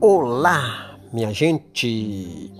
Olá, 0.00 0.98
minha 1.12 1.32
gente! 1.32 2.50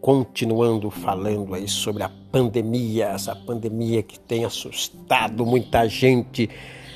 Continuando 0.00 0.90
falando 0.90 1.54
aí 1.54 1.68
sobre 1.68 2.02
a 2.02 2.10
pandemia, 2.32 3.08
essa 3.08 3.36
pandemia 3.36 4.02
que 4.02 4.18
tem 4.18 4.44
assustado 4.44 5.44
muita 5.44 5.86
gente. 5.86 6.48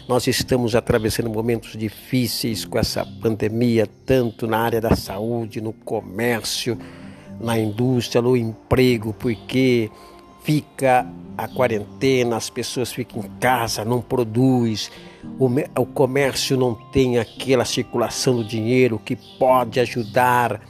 Nós 0.08 0.26
estamos 0.26 0.74
atravessando 0.74 1.28
momentos 1.28 1.76
difíceis 1.76 2.64
com 2.64 2.78
essa 2.78 3.06
pandemia, 3.22 3.86
tanto 4.06 4.46
na 4.46 4.58
área 4.58 4.80
da 4.80 4.96
saúde, 4.96 5.60
no 5.60 5.72
comércio, 5.72 6.78
na 7.40 7.58
indústria, 7.58 8.22
no 8.22 8.36
emprego, 8.36 9.12
porque 9.12 9.90
fica 10.44 11.06
a 11.36 11.48
quarentena, 11.48 12.36
as 12.36 12.48
pessoas 12.48 12.92
ficam 12.92 13.22
em 13.22 13.30
casa, 13.40 13.84
não 13.84 14.00
produz, 14.00 14.92
o, 15.38 15.46
o 15.80 15.86
comércio 15.86 16.56
não 16.56 16.74
tem 16.74 17.18
aquela 17.18 17.64
circulação 17.64 18.36
do 18.36 18.44
dinheiro 18.44 18.98
que 18.98 19.16
pode 19.38 19.80
ajudar 19.80 20.60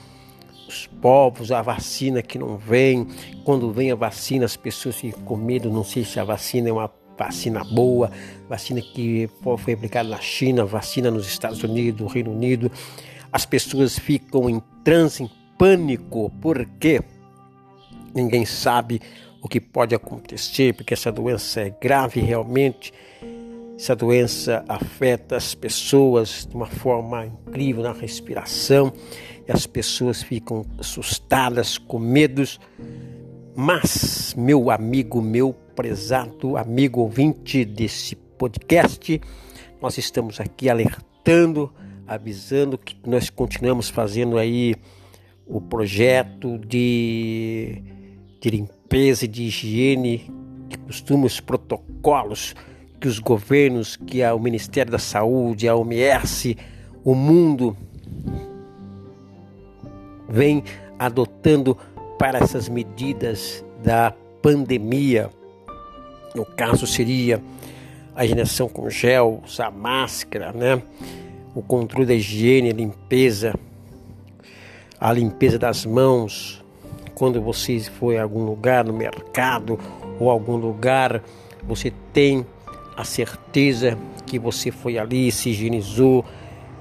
os 0.66 0.86
povos, 0.86 1.52
a 1.52 1.60
vacina 1.60 2.22
que 2.22 2.38
não 2.38 2.56
vem. 2.56 3.06
Quando 3.44 3.70
vem 3.72 3.90
a 3.90 3.96
vacina, 3.96 4.44
as 4.44 4.56
pessoas 4.56 4.96
ficam 4.96 5.20
com 5.22 5.36
medo, 5.36 5.68
não 5.70 5.84
sei 5.84 6.04
se 6.04 6.18
a 6.18 6.24
vacina 6.24 6.68
é 6.68 6.72
uma 6.72 6.90
vacina 7.18 7.62
boa, 7.64 8.10
vacina 8.48 8.80
que 8.80 9.28
foi 9.42 9.74
aplicada 9.74 10.08
na 10.08 10.20
China, 10.20 10.64
vacina 10.64 11.10
nos 11.10 11.26
Estados 11.26 11.62
Unidos, 11.62 12.00
no 12.00 12.06
Reino 12.06 12.32
Unido. 12.32 12.70
As 13.32 13.44
pessoas 13.44 13.98
ficam 13.98 14.48
em 14.48 14.62
transe, 14.84 15.24
em 15.24 15.30
pânico, 15.58 16.32
porque 16.40 17.02
ninguém 18.14 18.46
sabe 18.46 19.00
o 19.44 19.48
que 19.48 19.60
pode 19.60 19.94
acontecer, 19.94 20.72
porque 20.72 20.94
essa 20.94 21.12
doença 21.12 21.60
é 21.60 21.68
grave 21.68 22.18
realmente. 22.18 22.94
Essa 23.78 23.94
doença 23.94 24.64
afeta 24.66 25.36
as 25.36 25.54
pessoas 25.54 26.48
de 26.48 26.56
uma 26.56 26.66
forma 26.66 27.26
incrível 27.26 27.82
na 27.82 27.92
respiração 27.92 28.90
e 29.46 29.52
as 29.52 29.66
pessoas 29.66 30.22
ficam 30.22 30.64
assustadas, 30.78 31.76
com 31.76 31.98
medos. 31.98 32.58
Mas, 33.54 34.34
meu 34.34 34.70
amigo, 34.70 35.20
meu 35.20 35.52
prezado 35.52 36.56
amigo 36.56 37.00
ouvinte 37.00 37.66
desse 37.66 38.16
podcast, 38.16 39.20
nós 39.78 39.98
estamos 39.98 40.40
aqui 40.40 40.70
alertando, 40.70 41.70
avisando 42.06 42.78
que 42.78 42.96
nós 43.06 43.28
continuamos 43.28 43.90
fazendo 43.90 44.38
aí 44.38 44.74
o 45.46 45.60
projeto 45.60 46.56
de, 46.56 47.82
de 48.40 48.48
limpeza 48.48 48.83
e 48.94 49.28
de 49.28 49.44
higiene, 49.44 50.30
que 50.70 50.78
costuma 50.78 51.26
os 51.26 51.40
protocolos 51.40 52.54
que 53.00 53.08
os 53.08 53.18
governos, 53.18 53.96
que 53.96 54.24
o 54.24 54.38
Ministério 54.38 54.92
da 54.92 54.98
Saúde, 54.98 55.68
a 55.68 55.76
OMS, 55.76 56.56
o 57.04 57.14
mundo 57.14 57.76
vem 60.28 60.64
adotando 60.98 61.76
para 62.18 62.38
essas 62.38 62.68
medidas 62.68 63.64
da 63.82 64.14
pandemia. 64.40 65.28
No 66.34 66.46
caso 66.46 66.86
seria 66.86 67.42
a 68.14 68.24
higienização 68.24 68.68
com 68.68 68.88
gel, 68.88 69.42
usar 69.44 69.70
máscara, 69.70 70.52
né? 70.52 70.80
O 71.54 71.62
controle 71.62 72.06
da 72.06 72.14
higiene, 72.14 72.70
a 72.70 72.74
limpeza, 72.74 73.54
a 74.98 75.12
limpeza 75.12 75.58
das 75.58 75.84
mãos. 75.84 76.63
Quando 77.14 77.40
você 77.40 77.78
for 77.80 78.16
a 78.16 78.22
algum 78.22 78.44
lugar, 78.44 78.84
no 78.84 78.92
mercado 78.92 79.78
ou 80.18 80.30
algum 80.30 80.56
lugar, 80.56 81.22
você 81.62 81.92
tem 82.12 82.44
a 82.96 83.04
certeza 83.04 83.96
que 84.26 84.38
você 84.38 84.70
foi 84.70 84.98
ali, 84.98 85.30
se 85.30 85.50
higienizou, 85.50 86.24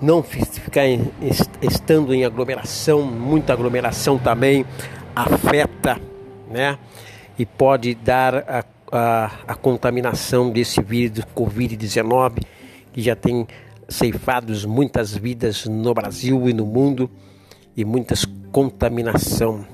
não 0.01 0.21
ficar 0.21 0.85
em, 0.85 1.09
estando 1.61 2.13
em 2.13 2.25
aglomeração, 2.25 3.03
muita 3.03 3.53
aglomeração 3.53 4.17
também 4.17 4.65
afeta, 5.15 5.99
né? 6.49 6.77
E 7.37 7.45
pode 7.45 7.95
dar 7.95 8.35
a, 8.35 8.63
a, 8.91 9.31
a 9.47 9.55
contaminação 9.55 10.51
desse 10.51 10.81
vírus 10.81 11.25
Covid-19, 11.35 12.43
que 12.91 13.01
já 13.01 13.15
tem 13.15 13.47
ceifado 13.87 14.53
muitas 14.67 15.15
vidas 15.15 15.65
no 15.65 15.93
Brasil 15.93 16.49
e 16.49 16.53
no 16.53 16.65
mundo, 16.65 17.09
e 17.75 17.83
muitas 17.83 18.25
contaminação. 18.51 19.65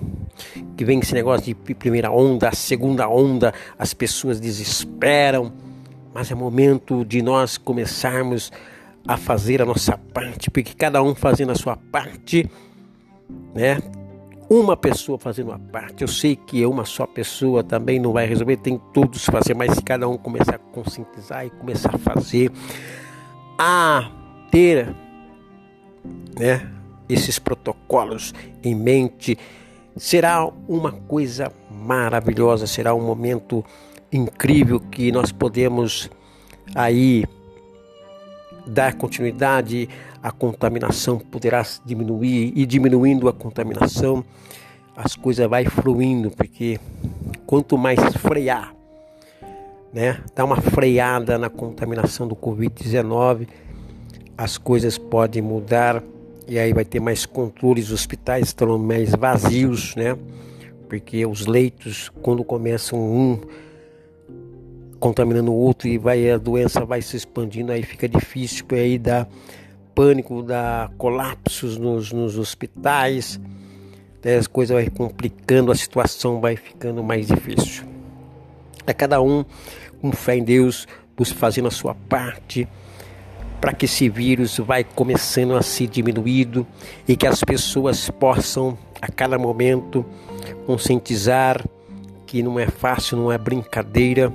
Que 0.75 0.85
vem 0.85 0.99
esse 0.99 1.13
negócio 1.13 1.45
de 1.45 1.75
primeira 1.75 2.11
onda, 2.11 2.51
segunda 2.51 3.07
onda, 3.07 3.53
as 3.77 3.93
pessoas 3.93 4.39
desesperam, 4.39 5.51
mas 6.13 6.31
é 6.31 6.35
momento 6.35 7.05
de 7.05 7.21
nós 7.21 7.57
começarmos 7.57 8.51
a 9.07 9.17
fazer 9.17 9.61
a 9.61 9.65
nossa 9.65 9.97
parte, 9.97 10.49
porque 10.51 10.73
cada 10.73 11.01
um 11.01 11.15
fazendo 11.15 11.51
a 11.51 11.55
sua 11.55 11.75
parte, 11.75 12.49
né? 13.53 13.79
Uma 14.49 14.75
pessoa 14.75 15.19
fazendo 15.19 15.51
a 15.51 15.59
parte. 15.59 16.01
Eu 16.01 16.07
sei 16.07 16.35
que 16.35 16.65
uma 16.65 16.83
só 16.83 17.05
pessoa 17.05 17.63
também 17.63 17.99
não 17.99 18.11
vai 18.11 18.25
resolver, 18.25 18.57
tem 18.57 18.81
todos 18.93 19.25
fazer, 19.25 19.53
mas 19.53 19.75
se 19.75 19.81
cada 19.83 20.07
um 20.07 20.17
começar 20.17 20.55
a 20.55 20.59
conscientizar 20.59 21.45
e 21.45 21.51
começar 21.51 21.93
a 21.93 21.97
fazer, 21.99 22.51
a 23.57 24.11
ter, 24.51 24.95
né, 26.39 26.67
esses 27.07 27.37
protocolos 27.37 28.33
em 28.63 28.73
mente, 28.73 29.37
será 29.99 30.49
uma 30.67 30.93
coisa 30.93 31.51
maravilhosa, 31.69 32.65
será 32.65 32.95
um 32.95 33.01
momento 33.01 33.63
incrível 34.11 34.79
que 34.79 35.11
nós 35.11 35.31
podemos 35.31 36.09
aí 36.73 37.25
dar 38.65 38.93
continuidade, 38.93 39.89
a 40.23 40.31
contaminação 40.31 41.19
poderá 41.19 41.63
diminuir 41.85 42.53
e 42.55 42.65
diminuindo 42.65 43.27
a 43.27 43.33
contaminação, 43.33 44.23
as 44.95 45.15
coisas 45.15 45.47
vai 45.47 45.65
fluindo, 45.65 46.31
porque 46.31 46.79
quanto 47.45 47.77
mais 47.77 47.99
frear, 48.17 48.73
né, 49.93 50.21
dar 50.33 50.45
uma 50.45 50.61
freada 50.61 51.37
na 51.37 51.49
contaminação 51.49 52.27
do 52.27 52.35
Covid-19, 52.35 53.47
as 54.37 54.57
coisas 54.57 54.97
podem 54.97 55.41
mudar 55.41 56.01
e 56.49 56.57
aí 56.57 56.73
vai 56.73 56.83
ter 56.83 56.99
mais 56.99 57.27
controle, 57.27 57.79
os 57.79 57.91
hospitais 57.91 58.47
estão 58.47 58.75
mais 58.79 59.11
vazios, 59.11 59.95
né? 59.95 60.17
Porque 60.89 61.23
os 61.23 61.45
leitos, 61.45 62.11
quando 62.23 62.43
começam 62.43 62.99
um 62.99 63.39
contaminando 64.99 65.51
o 65.51 65.55
outro 65.55 65.87
e 65.87 65.97
vai 65.99 66.29
a 66.29 66.39
doença 66.39 66.83
vai 66.83 67.03
se 67.03 67.15
expandindo, 67.15 67.71
aí 67.71 67.83
fica 67.83 68.09
difícil, 68.09 68.65
aí 68.71 68.97
dá 68.97 69.27
pânico, 69.93 70.41
dá 70.41 70.89
colapsos 70.97 71.77
nos, 71.77 72.11
nos 72.11 72.37
hospitais, 72.37 73.39
as 74.25 74.47
coisas 74.47 74.75
vai 74.75 74.89
complicando, 74.89 75.71
a 75.71 75.75
situação 75.75 76.41
vai 76.41 76.55
ficando 76.55 77.03
mais 77.03 77.27
difícil. 77.27 77.85
É 78.87 78.93
cada 78.93 79.21
um 79.21 79.45
com 80.01 80.11
fé 80.11 80.35
em 80.35 80.43
Deus, 80.43 80.87
fazendo 81.35 81.67
a 81.67 81.71
sua 81.71 81.93
parte 81.93 82.67
para 83.59 83.73
que 83.73 83.85
esse 83.85 84.09
vírus 84.09 84.57
vai 84.57 84.83
começando 84.83 85.55
a 85.55 85.61
ser 85.61 85.87
diminuído 85.87 86.65
e 87.07 87.15
que 87.15 87.27
as 87.27 87.43
pessoas 87.43 88.09
possam 88.09 88.77
a 89.01 89.07
cada 89.07 89.37
momento 89.37 90.05
conscientizar 90.65 91.65
que 92.25 92.43
não 92.43 92.59
é 92.59 92.67
fácil, 92.67 93.17
não 93.17 93.31
é 93.31 93.37
brincadeira 93.37 94.31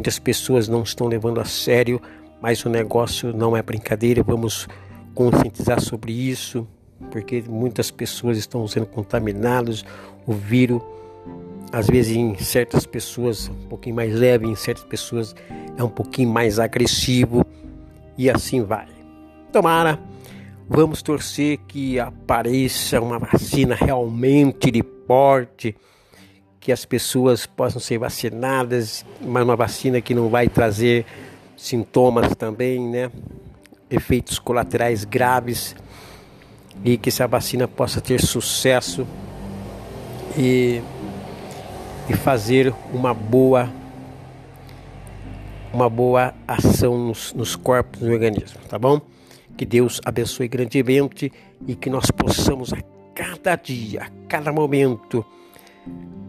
Muitas 0.00 0.18
pessoas 0.18 0.66
não 0.66 0.82
estão 0.82 1.08
levando 1.08 1.42
a 1.42 1.44
sério, 1.44 2.00
mas 2.40 2.64
o 2.64 2.70
negócio 2.70 3.36
não 3.36 3.54
é 3.54 3.62
brincadeira. 3.62 4.22
Vamos 4.22 4.66
conscientizar 5.14 5.78
sobre 5.78 6.10
isso, 6.10 6.66
porque 7.10 7.44
muitas 7.46 7.90
pessoas 7.90 8.38
estão 8.38 8.66
sendo 8.66 8.86
contaminadas. 8.86 9.84
O 10.26 10.32
vírus, 10.32 10.80
às 11.70 11.86
vezes, 11.86 12.16
em 12.16 12.34
certas 12.38 12.86
pessoas, 12.86 13.48
um 13.48 13.68
pouquinho 13.68 13.94
mais 13.94 14.14
leve, 14.14 14.46
em 14.46 14.54
certas 14.54 14.84
pessoas 14.84 15.36
é 15.76 15.84
um 15.84 15.90
pouquinho 15.90 16.30
mais 16.30 16.58
agressivo, 16.58 17.44
e 18.16 18.30
assim 18.30 18.62
vai. 18.62 18.86
Tomara, 19.52 19.98
vamos 20.68 21.02
torcer 21.02 21.58
que 21.66 21.98
apareça 21.98 23.00
uma 23.00 23.18
vacina 23.18 23.74
realmente 23.74 24.70
de 24.70 24.82
porte 24.82 25.76
que 26.60 26.70
as 26.70 26.84
pessoas 26.84 27.46
possam 27.46 27.80
ser 27.80 27.98
vacinadas, 27.98 29.04
mas 29.20 29.42
uma 29.42 29.56
vacina 29.56 30.00
que 30.00 30.14
não 30.14 30.28
vai 30.28 30.46
trazer 30.48 31.06
sintomas 31.56 32.34
também, 32.36 32.86
né? 32.86 33.10
Efeitos 33.90 34.38
colaterais 34.38 35.04
graves 35.04 35.74
e 36.84 36.96
que 36.96 37.08
essa 37.08 37.26
vacina 37.26 37.66
possa 37.66 38.00
ter 38.00 38.20
sucesso 38.20 39.06
e, 40.36 40.82
e 42.08 42.14
fazer 42.14 42.72
uma 42.92 43.12
boa 43.12 43.79
uma 45.72 45.88
boa 45.88 46.34
ação 46.46 46.98
nos, 46.98 47.32
nos 47.32 47.56
corpos 47.56 48.00
do 48.00 48.10
organismo, 48.10 48.60
tá 48.68 48.78
bom? 48.78 49.00
Que 49.56 49.64
Deus 49.64 50.00
abençoe 50.04 50.48
grandemente 50.48 51.32
e 51.66 51.74
que 51.74 51.90
nós 51.90 52.10
possamos 52.10 52.72
a 52.72 52.78
cada 53.14 53.56
dia, 53.56 54.02
a 54.02 54.10
cada 54.28 54.52
momento 54.52 55.24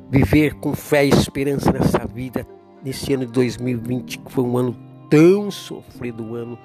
viver 0.10 0.56
com 0.56 0.76
fé 0.76 1.06
e 1.06 1.10
esperança 1.10 1.72
nessa 1.72 2.06
vida, 2.06 2.46
nesse 2.84 3.14
ano 3.14 3.26
de 3.26 3.32
2020, 3.32 4.20
que 4.20 4.32
foi 4.32 4.44
um 4.44 4.58
ano 4.58 4.76
tão 5.10 5.50
sofrido, 5.50 6.24
um 6.24 6.36
ano 6.36 6.60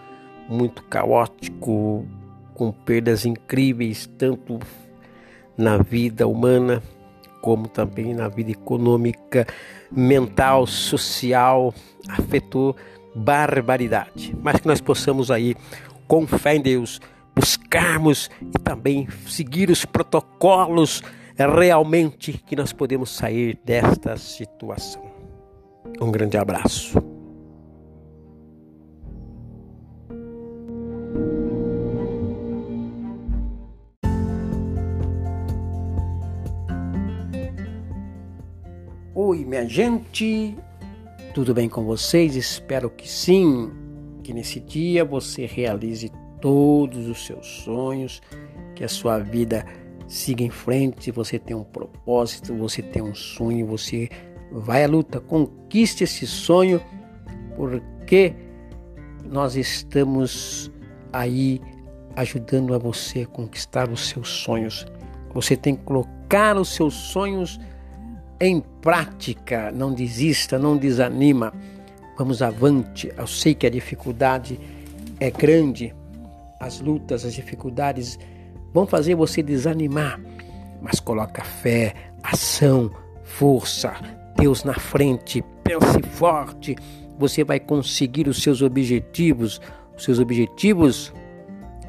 muito 0.48 0.82
caótico, 0.84 2.04
com 2.54 2.72
perdas 2.72 3.24
incríveis, 3.24 4.08
tanto 4.18 4.58
na 5.56 5.78
vida 5.78 6.26
humana 6.26 6.82
como 7.40 7.68
também 7.68 8.12
na 8.12 8.26
vida 8.26 8.50
econômica, 8.50 9.46
mental, 9.90 10.66
social, 10.66 11.74
afetou 12.08 12.76
barbaridade. 13.14 14.36
Mas 14.42 14.60
que 14.60 14.66
nós 14.66 14.80
possamos 14.80 15.30
aí, 15.30 15.56
com 16.06 16.26
fé 16.26 16.56
em 16.56 16.60
Deus, 16.60 17.00
buscarmos 17.34 18.30
e 18.42 18.58
também 18.58 19.08
seguir 19.26 19.70
os 19.70 19.84
protocolos 19.84 21.02
realmente 21.38 22.32
que 22.32 22.56
nós 22.56 22.72
podemos 22.72 23.10
sair 23.10 23.58
desta 23.64 24.16
situação. 24.16 25.02
Um 26.00 26.10
grande 26.10 26.36
abraço. 26.36 27.15
Oi, 39.18 39.46
minha 39.46 39.66
gente, 39.66 40.54
tudo 41.32 41.54
bem 41.54 41.70
com 41.70 41.86
vocês? 41.86 42.36
Espero 42.36 42.90
que 42.90 43.10
sim, 43.10 43.72
que 44.22 44.30
nesse 44.34 44.60
dia 44.60 45.06
você 45.06 45.46
realize 45.46 46.12
todos 46.38 47.08
os 47.08 47.24
seus 47.24 47.46
sonhos, 47.46 48.20
que 48.74 48.84
a 48.84 48.88
sua 48.88 49.18
vida 49.18 49.64
siga 50.06 50.44
em 50.44 50.50
frente, 50.50 51.10
você 51.10 51.38
tem 51.38 51.56
um 51.56 51.64
propósito, 51.64 52.54
você 52.56 52.82
tem 52.82 53.00
um 53.00 53.14
sonho, 53.14 53.66
você 53.66 54.10
vai 54.52 54.84
à 54.84 54.86
luta, 54.86 55.18
conquiste 55.18 56.04
esse 56.04 56.26
sonho, 56.26 56.78
porque 57.56 58.34
nós 59.24 59.56
estamos 59.56 60.70
aí 61.10 61.62
ajudando 62.16 62.74
a 62.74 62.78
você 62.78 63.22
a 63.22 63.26
conquistar 63.26 63.88
os 63.88 64.10
seus 64.10 64.28
sonhos. 64.28 64.84
Você 65.32 65.56
tem 65.56 65.74
que 65.74 65.84
colocar 65.84 66.54
os 66.58 66.74
seus 66.74 66.92
sonhos 66.92 67.58
em 68.40 68.60
prática, 68.80 69.70
não 69.72 69.92
desista, 69.92 70.58
não 70.58 70.76
desanima. 70.76 71.52
Vamos 72.16 72.42
avante. 72.42 73.12
Eu 73.16 73.26
sei 73.26 73.54
que 73.54 73.66
a 73.66 73.70
dificuldade 73.70 74.58
é 75.20 75.30
grande, 75.30 75.94
as 76.60 76.80
lutas, 76.80 77.24
as 77.24 77.34
dificuldades 77.34 78.18
vão 78.72 78.86
fazer 78.86 79.14
você 79.14 79.42
desanimar, 79.42 80.20
mas 80.80 81.00
coloca 81.00 81.42
fé, 81.42 81.94
ação, 82.22 82.90
força, 83.22 83.94
Deus 84.36 84.64
na 84.64 84.74
frente, 84.74 85.42
pense 85.64 86.02
forte. 86.02 86.76
Você 87.18 87.42
vai 87.42 87.58
conseguir 87.58 88.28
os 88.28 88.42
seus 88.42 88.60
objetivos. 88.60 89.60
Os 89.96 90.04
seus 90.04 90.18
objetivos, 90.18 91.10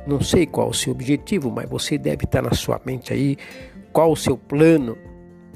não 0.06 0.22
sei 0.22 0.46
qual 0.46 0.70
o 0.70 0.74
seu 0.74 0.94
objetivo, 0.94 1.52
mas 1.52 1.70
você 1.70 1.98
deve 1.98 2.24
estar 2.24 2.42
na 2.42 2.54
sua 2.54 2.80
mente 2.86 3.12
aí 3.12 3.38
qual 3.92 4.14
o 4.14 4.16
seu 4.16 4.38
plano 4.38 4.98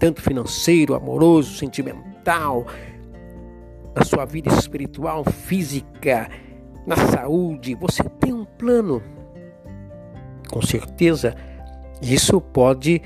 tanto 0.01 0.19
financeiro, 0.19 0.95
amoroso, 0.95 1.56
sentimental, 1.57 2.65
na 3.95 4.03
sua 4.03 4.25
vida 4.25 4.51
espiritual, 4.51 5.24
física, 5.24 6.27
na 6.88 6.95
saúde. 6.95 7.75
Você 7.75 8.01
tem 8.19 8.33
um 8.33 8.44
plano. 8.44 9.00
Com 10.50 10.59
certeza, 10.59 11.36
isso 12.01 12.42
pode 12.42 13.00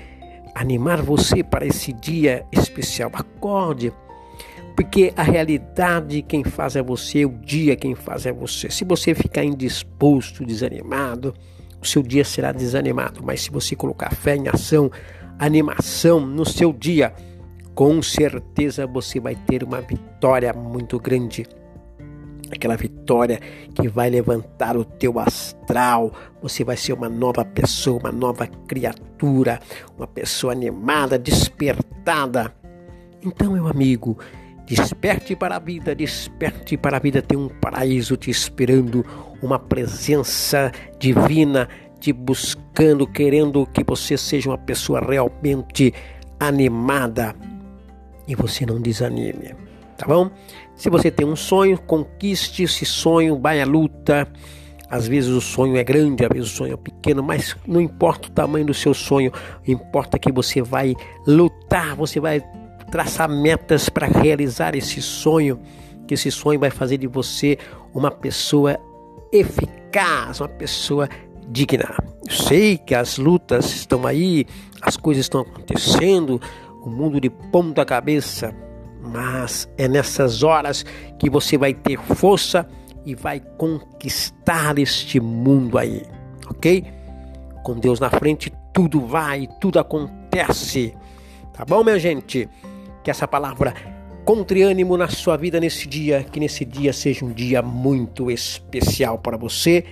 animar 0.56 1.02
você 1.02 1.44
para 1.44 1.66
esse 1.66 1.92
dia 1.92 2.46
especial. 2.50 3.12
Acorde, 3.14 3.92
porque 4.74 5.12
a 5.18 5.24
realidade 5.24 6.22
quem 6.22 6.46
faz 6.46 6.78
é 6.78 6.82
você, 6.82 7.26
o 7.26 7.30
dia 7.30 7.76
quem 7.76 7.94
faz 7.94 8.26
é 8.26 8.32
você. 8.32 8.70
Se 8.70 8.86
você 8.86 9.14
ficar 9.14 9.44
indisposto, 9.44 10.46
desanimado, 10.46 11.34
o 11.82 11.86
seu 11.86 12.02
dia 12.02 12.24
será 12.24 12.54
desanimado. 12.54 13.22
Mas 13.22 13.42
se 13.42 13.52
você 13.52 13.76
colocar 13.76 14.16
fé 14.16 14.38
em 14.38 14.48
ação, 14.48 14.90
animação 15.40 16.20
no 16.20 16.46
seu 16.46 16.72
dia, 16.72 17.14
com 17.74 18.02
certeza 18.02 18.88
você 18.88 19.20
vai 19.20 19.36
ter 19.36 19.64
uma 19.64 19.82
vitória 19.82 20.54
muito 20.54 21.00
grande. 21.00 21.46
Aquela 22.52 22.78
vitória 22.78 23.40
que 23.74 23.90
vai 23.90 24.10
levantar 24.10 24.78
o 24.78 24.86
teu 24.86 25.20
astral. 25.20 26.14
Você 26.42 26.64
vai 26.64 26.78
ser 26.78 26.94
uma 26.94 27.10
nova 27.10 27.44
pessoa, 27.44 28.00
uma 28.00 28.12
nova 28.12 28.48
criatura, 28.68 29.60
uma 29.98 30.08
pessoa 30.08 30.54
animada, 30.54 31.18
despertada. 31.18 32.54
Então, 33.24 33.54
meu 33.54 33.68
amigo, 33.68 34.18
desperte 34.66 35.36
para 35.36 35.56
a 35.56 35.60
vida, 35.60 35.96
desperte 35.96 36.78
para 36.78 36.98
a 36.98 37.00
vida. 37.00 37.22
Tem 37.22 37.38
um 37.38 37.50
paraíso 37.50 38.16
te 38.16 38.30
esperando, 38.30 39.04
uma 39.42 39.60
presença 39.60 40.72
divina 41.00 41.68
te 42.06 42.14
buscando, 42.14 43.08
querendo 43.08 43.66
que 43.66 43.84
você 43.84 44.16
seja 44.16 44.52
uma 44.52 44.60
pessoa 44.60 45.02
realmente 45.02 45.92
animada 46.40 47.36
e 48.28 48.36
você 48.36 48.64
não 48.64 48.80
desanime, 48.80 49.56
tá 49.98 50.06
bom? 50.06 50.30
Se 50.76 50.88
você 50.88 51.10
tem 51.10 51.26
um 51.26 51.36
sonho, 51.36 51.80
conquiste 51.80 52.62
esse 52.62 52.86
sonho, 52.86 53.40
vai 53.40 53.60
à 53.60 53.66
luta. 53.66 54.28
Às 54.88 55.08
vezes 55.08 55.32
o 55.32 55.42
sonho 55.42 55.78
é 55.78 55.84
grande, 55.84 56.24
às 56.24 56.30
vezes 56.30 56.52
o 56.52 56.56
sonho 56.56 56.74
é 56.76 56.78
pequeno, 56.78 57.24
mas 57.24 57.58
não 57.66 57.82
importa 57.82 58.28
o 58.28 58.32
tamanho 58.32 58.68
do 58.68 58.74
seu 58.74 58.94
sonho, 58.94 59.32
importa 59.68 60.20
que 60.20 60.32
você 60.32 60.62
vai 60.62 60.94
lutar, 61.26 61.96
você 61.96 62.20
vai 62.20 62.40
traçar 62.92 63.28
metas 63.28 63.90
para 63.90 64.06
realizar 64.06 64.76
esse 64.76 65.02
sonho, 65.02 65.60
que 66.08 66.14
esse 66.14 66.30
sonho 66.30 66.60
vai 66.60 66.70
fazer 66.70 67.00
de 67.00 67.08
você 67.08 67.58
uma 67.96 68.12
pessoa 68.12 68.80
eficaz, 69.32 70.40
uma 70.40 70.50
pessoa 70.50 71.10
digna. 71.48 71.96
Eu 72.28 72.32
sei 72.32 72.78
que 72.78 72.96
as 72.96 73.18
lutas 73.18 73.74
estão 73.74 74.06
aí, 74.06 74.46
as 74.82 74.98
coisas 74.98 75.26
estão 75.26 75.42
acontecendo, 75.42 76.42
o 76.84 76.90
mundo 76.90 77.20
de 77.20 77.30
ponta 77.30 77.86
cabeça, 77.86 78.54
mas 79.02 79.70
é 79.78 79.88
nessas 79.88 80.44
horas 80.44 80.86
que 81.20 81.30
você 81.30 81.58
vai 81.58 81.74
ter 81.74 82.00
força 82.00 82.68
e 83.06 83.14
vai 83.14 83.40
conquistar 83.58 84.78
este 84.80 85.20
mundo 85.20 85.78
aí, 85.78 86.04
ok? 86.50 86.84
Com 87.64 87.80
Deus 87.80 88.00
na 88.00 88.10
frente, 88.10 88.52
tudo 88.74 89.02
vai, 89.02 89.48
tudo 89.62 89.80
acontece. 89.80 90.94
Tá 91.54 91.64
bom, 91.64 91.84
minha 91.84 92.00
gente? 92.00 92.50
Que 93.04 93.12
essa 93.12 93.28
palavra 93.28 93.74
contre 94.26 94.64
ânimo 94.64 94.98
na 94.98 95.08
sua 95.08 95.38
vida 95.38 95.60
nesse 95.60 95.88
dia, 95.88 96.26
que 96.32 96.40
nesse 96.40 96.66
dia 96.66 96.92
seja 96.92 97.24
um 97.24 97.32
dia 97.32 97.62
muito 97.62 98.32
especial 98.32 99.20
para 99.20 99.38
você 99.38 99.86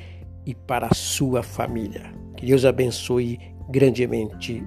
e 0.45 0.53
para 0.53 0.87
a 0.87 0.93
sua 0.93 1.43
família. 1.43 2.13
Que 2.35 2.45
Deus 2.45 2.65
abençoe 2.65 3.39
grandemente 3.69 4.63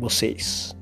vocês. 0.00 0.76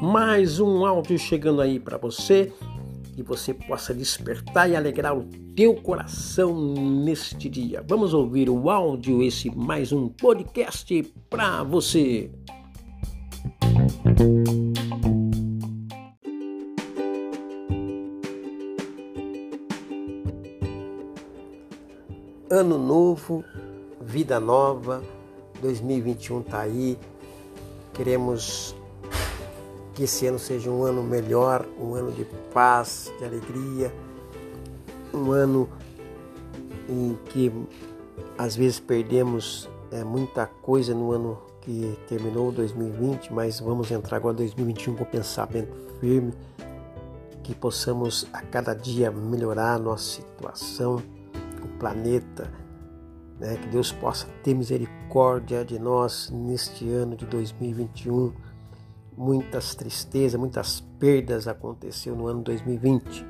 Mais 0.00 0.58
um 0.58 0.86
áudio 0.86 1.18
chegando 1.18 1.60
aí 1.60 1.78
para 1.78 1.98
você 1.98 2.52
que 3.18 3.22
você 3.24 3.52
possa 3.52 3.92
despertar 3.92 4.70
e 4.70 4.76
alegrar 4.76 5.18
o 5.18 5.24
teu 5.56 5.74
coração 5.74 6.54
neste 7.04 7.48
dia. 7.48 7.84
Vamos 7.84 8.14
ouvir 8.14 8.48
o 8.48 8.70
áudio, 8.70 9.20
esse 9.24 9.50
mais 9.50 9.90
um 9.90 10.08
podcast 10.08 11.02
para 11.28 11.64
você. 11.64 12.30
Ano 22.50 22.78
novo, 22.78 23.44
vida 24.00 24.40
nova, 24.40 25.02
2021 25.60 26.40
está 26.40 26.60
aí. 26.60 26.98
Queremos 27.92 28.74
que 29.92 30.04
esse 30.04 30.26
ano 30.26 30.38
seja 30.38 30.70
um 30.70 30.84
ano 30.84 31.02
melhor, 31.02 31.66
um 31.78 31.94
ano 31.94 32.10
de 32.10 32.24
paz, 32.52 33.12
de 33.18 33.24
alegria, 33.26 33.92
um 35.12 35.32
ano 35.32 35.68
em 36.88 37.18
que 37.26 37.52
às 38.38 38.56
vezes 38.56 38.80
perdemos 38.80 39.68
é, 39.90 40.02
muita 40.02 40.46
coisa 40.46 40.94
no 40.94 41.12
ano 41.12 41.47
que 41.68 41.98
terminou 42.08 42.50
2020, 42.50 43.30
mas 43.30 43.60
vamos 43.60 43.90
entrar 43.90 44.16
agora 44.16 44.32
em 44.32 44.38
2021 44.38 44.96
com 44.96 45.04
pensamento 45.04 45.76
firme, 46.00 46.32
que 47.42 47.54
possamos 47.54 48.26
a 48.32 48.40
cada 48.40 48.72
dia 48.72 49.10
melhorar 49.10 49.74
a 49.74 49.78
nossa 49.78 50.22
situação, 50.22 50.96
o 51.62 51.68
planeta, 51.78 52.50
né? 53.38 53.56
que 53.56 53.68
Deus 53.68 53.92
possa 53.92 54.26
ter 54.42 54.54
misericórdia 54.54 55.62
de 55.62 55.78
nós 55.78 56.30
neste 56.30 56.88
ano 56.88 57.14
de 57.14 57.26
2021. 57.26 58.32
Muitas 59.14 59.74
tristezas, 59.74 60.40
muitas 60.40 60.80
perdas 60.98 61.46
aconteceu 61.46 62.16
no 62.16 62.28
ano 62.28 62.40
2020 62.44 63.26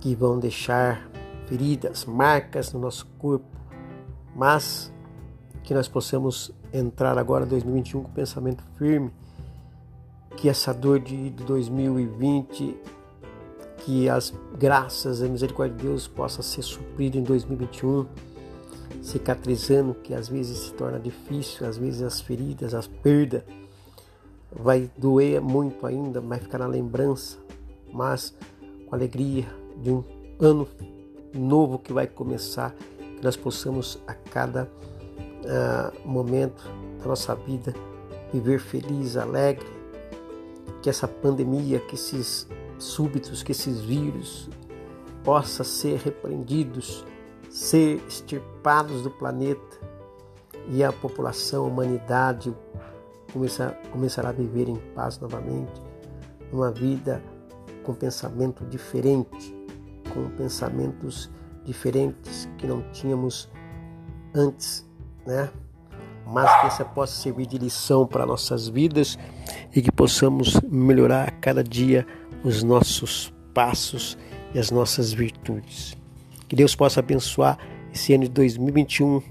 que 0.00 0.16
vão 0.16 0.40
deixar 0.40 1.08
feridas, 1.46 2.04
marcas 2.04 2.72
no 2.72 2.80
nosso 2.80 3.06
corpo, 3.16 3.46
mas 4.34 4.92
que 5.62 5.72
nós 5.72 5.86
possamos 5.86 6.52
entrar 6.72 7.18
agora 7.18 7.44
2021 7.44 8.02
com 8.02 8.10
pensamento 8.10 8.64
firme 8.78 9.10
que 10.36 10.48
essa 10.48 10.72
dor 10.72 10.98
de 10.98 11.30
2020, 11.30 12.76
que 13.78 14.08
as 14.08 14.32
graças 14.58 15.22
a 15.22 15.28
misericórdia 15.28 15.76
de 15.76 15.84
Deus 15.84 16.08
possa 16.08 16.42
ser 16.42 16.62
suprida 16.62 17.16
em 17.16 17.22
2021, 17.22 18.06
cicatrizando, 19.00 19.94
que 19.94 20.14
às 20.14 20.28
vezes 20.28 20.58
se 20.58 20.72
torna 20.72 20.98
difícil, 20.98 21.66
às 21.66 21.76
vezes 21.76 22.02
as 22.02 22.20
feridas, 22.20 22.74
as 22.74 22.86
perdas, 22.86 23.42
vai 24.50 24.90
doer 24.96 25.40
muito 25.40 25.86
ainda, 25.86 26.20
vai 26.20 26.38
ficar 26.38 26.58
na 26.58 26.66
lembrança, 26.66 27.38
mas 27.92 28.34
com 28.86 28.94
alegria 28.94 29.46
de 29.82 29.90
um 29.90 30.04
ano 30.40 30.68
novo 31.34 31.78
que 31.78 31.92
vai 31.92 32.06
começar, 32.06 32.74
que 33.16 33.22
nós 33.22 33.36
possamos 33.36 33.98
a 34.06 34.14
cada 34.14 34.68
uh, 35.44 36.08
momento 36.08 36.64
da 37.00 37.06
nossa 37.06 37.34
vida 37.34 37.74
viver 38.32 38.58
feliz, 38.58 39.16
alegre, 39.16 39.66
que 40.80 40.88
essa 40.88 41.06
pandemia, 41.06 41.78
que 41.80 41.94
esses 41.94 42.48
súbitos, 42.78 43.42
que 43.42 43.52
esses 43.52 43.80
vírus 43.80 44.48
possa 45.22 45.62
ser 45.62 45.98
repreendidos, 45.98 47.04
ser 47.50 48.02
extirpados 48.08 49.02
do 49.02 49.10
planeta 49.10 49.78
e 50.68 50.82
a 50.82 50.92
população, 50.92 51.64
a 51.64 51.68
humanidade 51.68 52.54
começar, 53.32 53.72
começará 53.90 54.28
a 54.28 54.32
viver 54.32 54.68
em 54.68 54.76
paz 54.94 55.18
novamente, 55.18 55.82
uma 56.52 56.70
vida 56.70 57.22
com 57.82 57.94
pensamento 57.94 58.64
diferente, 58.66 59.54
com 60.12 60.28
pensamentos 60.36 61.30
diferentes 61.64 62.48
que 62.58 62.66
não 62.66 62.82
tínhamos 62.92 63.48
antes, 64.34 64.86
né? 65.26 65.50
Mas 66.26 66.60
que 66.60 66.66
essa 66.68 66.84
possa 66.84 67.20
servir 67.20 67.46
de 67.46 67.58
lição 67.58 68.06
para 68.06 68.24
nossas 68.24 68.68
vidas 68.68 69.18
e 69.74 69.82
que 69.82 69.90
possamos 69.90 70.60
melhorar 70.62 71.28
a 71.28 71.30
cada 71.30 71.62
dia 71.62 72.06
os 72.44 72.62
nossos 72.62 73.32
passos 73.52 74.16
e 74.54 74.58
as 74.58 74.70
nossas 74.70 75.12
virtudes. 75.12 75.96
Que 76.48 76.56
Deus 76.56 76.74
possa 76.74 77.00
abençoar 77.00 77.58
esse 77.92 78.14
ano 78.14 78.24
de 78.24 78.30
2021 78.30 79.22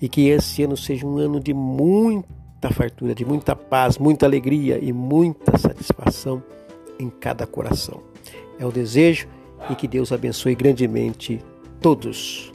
e 0.00 0.08
que 0.08 0.28
esse 0.28 0.62
ano 0.62 0.76
seja 0.76 1.06
um 1.06 1.18
ano 1.18 1.40
de 1.40 1.54
muita 1.54 2.70
fartura, 2.72 3.14
de 3.14 3.24
muita 3.24 3.56
paz, 3.56 3.98
muita 3.98 4.26
alegria 4.26 4.78
e 4.82 4.92
muita 4.92 5.56
satisfação 5.56 6.42
em 6.98 7.08
cada 7.08 7.46
coração. 7.46 8.02
É 8.58 8.66
o 8.66 8.72
desejo 8.72 9.28
e 9.70 9.74
que 9.74 9.88
Deus 9.88 10.12
abençoe 10.12 10.54
grandemente 10.54 11.42
todos. 11.80 12.52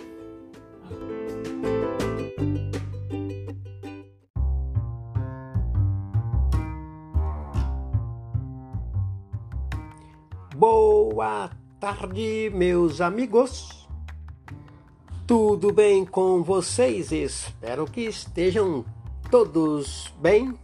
Tarde, 11.95 12.49
meus 12.53 13.01
amigos. 13.01 13.85
Tudo 15.27 15.73
bem 15.73 16.05
com 16.05 16.41
vocês? 16.41 17.11
Espero 17.11 17.85
que 17.85 18.01
estejam 18.01 18.85
todos 19.29 20.13
bem. 20.21 20.57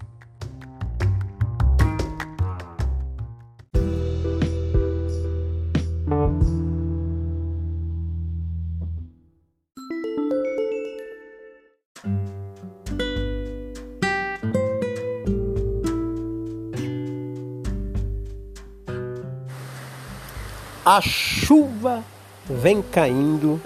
A 20.89 21.01
chuva 21.01 22.01
vem 22.45 22.81
caindo 22.81 23.61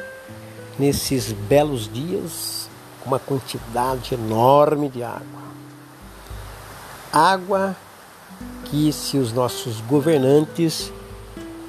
nesses 0.79 1.31
belos 1.31 1.87
dias 1.87 2.67
uma 3.05 3.19
quantidade 3.19 4.15
enorme 4.15 4.89
de 4.89 5.03
água. 5.03 5.43
Água 7.13 7.75
que, 8.65 8.91
se 8.91 9.19
os 9.19 9.31
nossos 9.31 9.81
governantes 9.81 10.91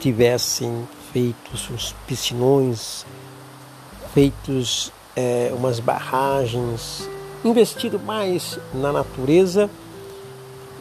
tivessem 0.00 0.88
feito 1.12 1.50
uns 1.52 1.94
piscinões, 2.06 3.04
feitos 4.14 4.90
é, 5.14 5.52
umas 5.54 5.80
barragens, 5.80 7.06
investido 7.44 8.00
mais 8.00 8.58
na 8.72 8.90
natureza, 8.90 9.68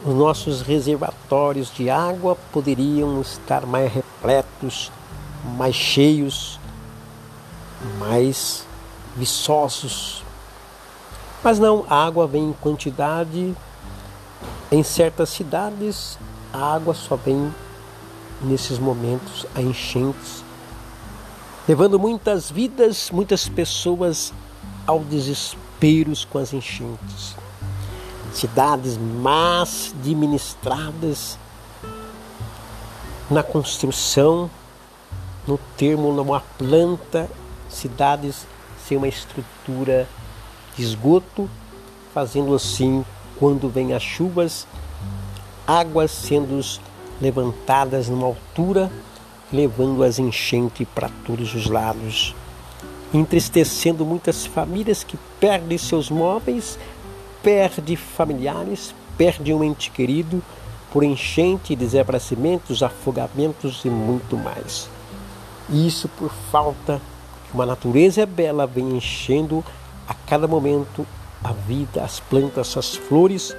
os 0.02 0.14
nossos 0.14 0.62
reservatórios 0.62 1.70
de 1.72 1.90
água 1.90 2.36
poderiam 2.50 3.20
estar 3.20 3.66
mais 3.66 3.92
mais 5.56 5.74
cheios, 5.74 6.58
mais 7.98 8.66
viçosos. 9.16 10.24
Mas 11.42 11.58
não, 11.58 11.84
a 11.88 12.06
água 12.06 12.26
vem 12.26 12.50
em 12.50 12.52
quantidade. 12.52 13.54
Em 14.70 14.82
certas 14.82 15.28
cidades, 15.28 16.18
a 16.52 16.74
água 16.74 16.94
só 16.94 17.16
vem 17.16 17.52
nesses 18.42 18.78
momentos 18.78 19.46
a 19.54 19.60
enchentes, 19.60 20.42
levando 21.68 21.98
muitas 21.98 22.50
vidas, 22.50 23.10
muitas 23.10 23.48
pessoas 23.48 24.32
ao 24.86 25.00
desespero 25.00 26.12
com 26.30 26.38
as 26.38 26.52
enchentes 26.52 27.36
cidades 28.34 28.96
más 28.96 29.94
administradas 30.00 31.38
na 33.30 33.42
construção, 33.42 34.50
no 35.46 35.58
termo 35.76 36.12
numa 36.12 36.40
planta, 36.58 37.28
cidades 37.68 38.46
sem 38.86 38.96
uma 38.96 39.08
estrutura 39.08 40.08
de 40.76 40.82
esgoto, 40.82 41.48
fazendo 42.12 42.54
assim, 42.54 43.04
quando 43.38 43.68
vem 43.68 43.92
as 43.92 44.02
chuvas, 44.02 44.66
águas 45.66 46.10
sendo 46.10 46.60
levantadas 47.20 48.08
numa 48.08 48.26
altura, 48.26 48.90
levando 49.52 50.02
as 50.02 50.18
enchentes 50.18 50.86
para 50.94 51.10
todos 51.24 51.54
os 51.54 51.66
lados, 51.66 52.34
entristecendo 53.12 54.04
muitas 54.04 54.46
famílias 54.46 55.04
que 55.04 55.18
perdem 55.38 55.78
seus 55.78 56.10
móveis 56.10 56.78
perde 57.42 57.96
familiares, 57.96 58.94
perde 59.18 59.52
um 59.52 59.64
ente 59.64 59.90
querido 59.90 60.42
por 60.92 61.02
enchente, 61.02 61.74
desaparecimentos, 61.74 62.82
afogamentos 62.82 63.82
e 63.84 63.88
muito 63.88 64.36
mais. 64.36 64.90
Isso 65.70 66.06
por 66.06 66.30
falta 66.50 67.00
que 67.46 67.54
uma 67.54 67.64
natureza 67.64 68.26
bela 68.26 68.66
vem 68.66 68.96
enchendo 68.96 69.64
a 70.06 70.12
cada 70.12 70.46
momento 70.46 71.06
a 71.42 71.52
vida, 71.52 72.04
as 72.04 72.20
plantas, 72.20 72.76
as 72.76 72.94
flores, 72.94 73.56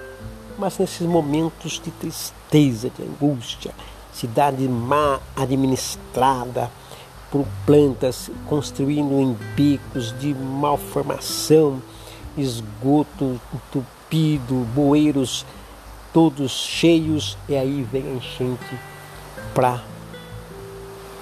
mas 0.59 0.77
nesses 0.77 1.07
momentos 1.07 1.81
de 1.83 1.89
tristeza, 1.91 2.91
de 2.91 3.01
angústia, 3.03 3.71
cidade 4.13 4.67
má 4.67 5.19
administrada 5.35 6.69
por 7.31 7.47
plantas 7.65 8.29
construindo 8.47 9.19
em 9.19 9.35
bicos 9.55 10.17
de 10.19 10.35
malformação, 10.35 11.81
esgoto 12.37 13.39
entupido, 13.51 14.53
bueiros 14.75 15.43
todos 16.13 16.51
cheios, 16.51 17.37
e 17.49 17.55
aí 17.55 17.85
vem 17.91 18.03
a 18.03 18.15
enchente 18.15 18.79
para 19.53 19.81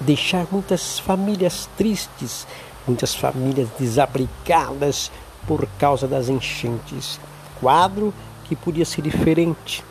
deixar 0.01 0.45
muitas 0.51 0.99
famílias 0.99 1.69
tristes, 1.77 2.45
muitas 2.85 3.15
famílias 3.15 3.69
desabrigadas 3.79 5.11
por 5.47 5.65
causa 5.79 6.07
das 6.07 6.27
enchentes. 6.29 7.19
Quadro 7.59 8.13
que 8.45 8.55
podia 8.55 8.85
ser 8.85 9.01
diferente 9.01 9.83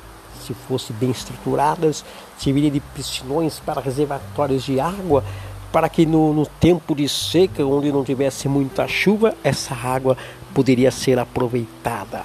se 0.46 0.54
fosse 0.54 0.92
bem 0.92 1.10
estruturadas, 1.10 2.04
serviria 2.38 2.70
de 2.70 2.80
piscinões 2.80 3.60
para 3.60 3.80
reservatórios 3.80 4.64
de 4.64 4.80
água, 4.80 5.24
para 5.70 5.88
que 5.88 6.04
no, 6.04 6.32
no 6.32 6.46
tempo 6.46 6.94
de 6.94 7.08
seca, 7.08 7.64
onde 7.64 7.92
não 7.92 8.02
tivesse 8.02 8.48
muita 8.48 8.88
chuva, 8.88 9.34
essa 9.44 9.74
água 9.74 10.16
poderia 10.52 10.90
ser 10.90 11.18
aproveitada. 11.18 12.24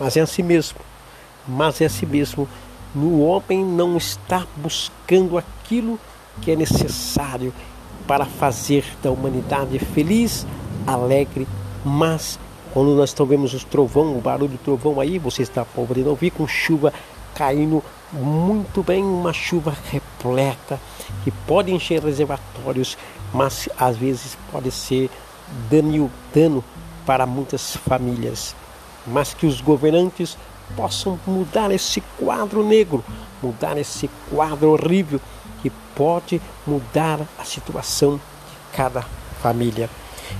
Mas 0.00 0.16
é 0.16 0.20
assim 0.20 0.42
mesmo. 0.42 0.87
Mas 1.48 1.80
é 1.80 1.86
assim 1.86 2.06
mesmo. 2.06 2.46
O 2.94 3.20
homem 3.20 3.64
não 3.64 3.96
está 3.96 4.46
buscando 4.56 5.38
aquilo 5.38 5.98
que 6.42 6.50
é 6.50 6.56
necessário 6.56 7.52
para 8.06 8.24
fazer 8.24 8.84
da 9.02 9.10
humanidade 9.10 9.78
feliz, 9.78 10.46
alegre, 10.86 11.46
mas 11.84 12.38
quando 12.72 12.94
nós 12.94 13.14
vemos 13.26 13.54
o 13.54 13.66
trovão, 13.66 14.16
o 14.16 14.20
barulho 14.20 14.52
do 14.52 14.58
trovão 14.58 15.00
aí, 15.00 15.18
você 15.18 15.42
está 15.42 15.64
podendo 15.64 16.10
ouvir 16.10 16.30
com 16.30 16.46
chuva 16.46 16.92
caindo 17.34 17.82
muito 18.12 18.82
bem, 18.82 19.04
uma 19.04 19.32
chuva 19.32 19.74
repleta 19.90 20.80
que 21.22 21.30
pode 21.30 21.72
encher 21.72 22.02
reservatórios, 22.02 22.96
mas 23.32 23.68
às 23.78 23.96
vezes 23.96 24.36
pode 24.50 24.70
ser 24.70 25.10
dano 25.70 26.64
para 27.06 27.26
muitas 27.26 27.76
famílias, 27.76 28.56
mas 29.06 29.34
que 29.34 29.46
os 29.46 29.60
governantes 29.60 30.36
possam 30.76 31.18
mudar 31.26 31.70
esse 31.70 32.00
quadro 32.18 32.64
negro, 32.64 33.04
mudar 33.42 33.76
esse 33.78 34.08
quadro 34.30 34.70
horrível 34.70 35.20
que 35.62 35.70
pode 35.94 36.40
mudar 36.66 37.20
a 37.38 37.44
situação 37.44 38.16
de 38.16 38.76
cada 38.76 39.02
família. 39.42 39.90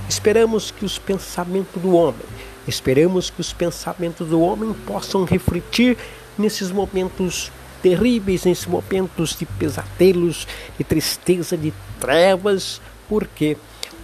Esperamos 0.07 0.71
que 0.71 0.85
os 0.85 0.97
pensamentos 0.97 1.81
do 1.81 1.95
homem, 1.95 2.25
esperamos 2.67 3.29
que 3.29 3.41
os 3.41 3.51
pensamentos 3.51 4.27
do 4.27 4.41
homem 4.41 4.73
possam 4.85 5.23
refletir 5.23 5.97
nesses 6.37 6.71
momentos 6.71 7.51
terríveis, 7.81 8.45
nesses 8.45 8.65
momentos 8.65 9.35
de 9.35 9.45
pesadelos, 9.45 10.47
de 10.77 10.83
tristeza, 10.83 11.57
de 11.57 11.73
trevas, 11.99 12.81
porque 13.07 13.57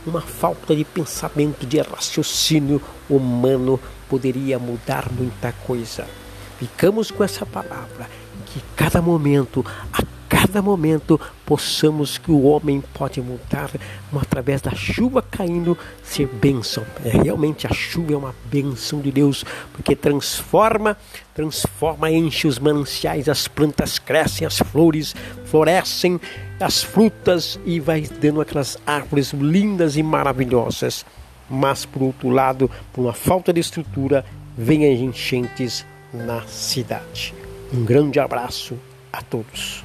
uma 0.06 0.22
falta 0.22 0.76
de 0.76 0.84
pensamento, 0.84 1.66
de 1.66 1.80
raciocínio 1.82 2.82
humano 3.10 3.80
poderia 4.10 4.60
mudar 4.60 5.12
muita 5.12 5.52
coisa. 5.52 6.08
Ficamos 6.60 7.12
com 7.12 7.24
essa 7.24 7.46
palavra, 7.46 8.10
que 8.46 8.62
cada 8.76 9.02
momento, 9.02 9.66
a 9.92 10.04
cada 10.30 10.62
momento 10.62 11.20
possamos 11.46 12.18
que 12.18 12.32
o 12.32 12.44
homem 12.44 12.82
pode 12.94 13.22
mudar 13.22 13.70
através 14.16 14.62
da 14.62 14.72
chuva 14.72 15.22
caindo 15.22 15.78
ser 16.04 16.28
bênção. 16.28 16.86
É, 17.04 17.10
realmente 17.10 17.68
a 17.68 17.74
chuva 17.74 18.14
é 18.14 18.18
uma 18.18 18.36
bênção 18.50 19.02
de 19.02 19.12
Deus, 19.12 19.44
porque 19.74 19.96
transforma, 19.96 20.98
transforma, 21.36 22.10
enche 22.10 22.48
os 22.48 22.58
mananciais, 22.58 23.28
as 23.28 23.46
plantas 23.46 24.00
crescem, 24.00 24.48
as 24.48 24.58
flores 24.58 25.14
florescem, 25.46 26.20
as 26.60 26.82
frutas 26.82 27.60
e 27.66 27.80
vai 27.80 28.02
dando 28.02 28.40
aquelas 28.40 28.78
árvores 28.88 29.34
lindas 29.34 29.98
e 29.98 30.02
maravilhosas. 30.02 31.06
Mas 31.50 31.86
por 31.86 32.02
outro 32.02 32.30
lado, 32.30 32.72
por 32.94 33.02
uma 33.02 33.14
falta 33.14 33.52
de 33.52 33.60
estrutura, 33.60 34.26
vem 34.58 34.92
as 34.92 35.00
enchentes 35.00 35.86
na 36.14 36.42
cidade. 36.44 37.34
Um 37.72 37.84
grande 37.84 38.18
abraço 38.18 38.80
a 39.12 39.22
todos. 39.22 39.84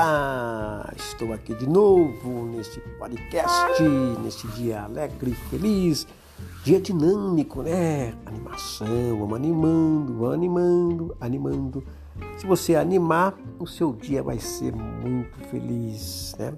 Olá, 0.00 0.92
estou 0.96 1.32
aqui 1.32 1.52
de 1.56 1.68
novo 1.68 2.46
nesse 2.46 2.78
podcast, 3.00 3.82
nesse 4.22 4.46
dia 4.46 4.82
alegre 4.82 5.32
feliz, 5.50 6.06
dia 6.62 6.80
dinâmico, 6.80 7.64
né? 7.64 8.14
Animação, 8.24 9.18
vamos 9.18 9.34
animando, 9.34 10.14
vamos 10.14 10.34
animando, 10.34 11.16
animando. 11.20 11.84
Se 12.36 12.46
você 12.46 12.76
animar, 12.76 13.34
o 13.58 13.66
seu 13.66 13.92
dia 13.92 14.22
vai 14.22 14.38
ser 14.38 14.72
muito 14.72 15.36
feliz, 15.50 16.32
né? 16.38 16.56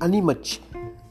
Anima-te, 0.00 0.62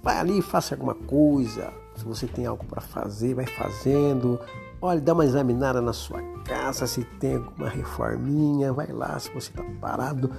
vai 0.01 0.17
ali, 0.17 0.41
faça 0.41 0.73
alguma 0.73 0.95
coisa. 0.95 1.71
Se 1.95 2.05
você 2.05 2.27
tem 2.27 2.45
algo 2.45 2.65
para 2.65 2.81
fazer, 2.81 3.33
vai 3.33 3.45
fazendo. 3.45 4.39
Olha, 4.81 4.99
dá 4.99 5.13
uma 5.13 5.25
examinada 5.25 5.81
na 5.81 5.93
sua 5.93 6.21
casa, 6.43 6.85
se 6.85 7.03
tem 7.03 7.37
alguma 7.37 7.69
reforminha, 7.69 8.71
vai 8.73 8.87
lá, 8.87 9.17
se 9.17 9.33
você 9.33 9.49
está 9.49 9.63
parado, 9.81 10.29